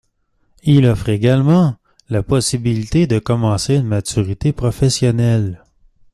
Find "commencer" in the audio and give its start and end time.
3.19-3.75